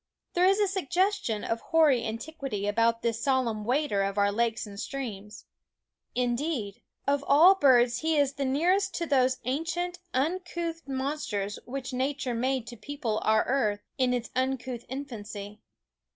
There 0.33 0.47
is 0.47 0.59
a 0.59 0.67
suggestion 0.67 1.43
of 1.43 1.61
hoary 1.61 2.03
antiquity 2.03 2.65
about 2.67 3.03
this 3.03 3.21
solemn 3.21 3.65
wader 3.65 4.01
of 4.01 4.17
our 4.17 4.31
lakes 4.31 4.65
and 4.65 4.79
streams. 4.79 5.45
Indeed, 6.15 6.81
of 7.05 7.23
all 7.27 7.53
birds 7.53 7.99
he 7.99 8.17
is 8.17 8.33
the 8.33 8.43
nearest 8.43 8.95
to 8.95 9.05
those 9.05 9.37
ancient, 9.45 9.99
uncouth 10.11 10.87
monsters 10.87 11.59
which 11.65 11.93
Nature 11.93 12.33
made 12.33 12.65
to 12.65 12.77
people 12.77 13.21
our 13.23 13.43
earth 13.45 13.81
in 13.99 14.11
its 14.11 14.31
uncouth 14.35 14.85
infancy. 14.89 15.61